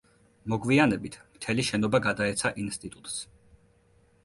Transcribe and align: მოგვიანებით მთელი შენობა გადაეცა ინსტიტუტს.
მოგვიანებით 0.53 1.17
მთელი 1.35 1.67
შენობა 1.69 2.01
გადაეცა 2.07 2.53
ინსტიტუტს. 2.65 3.21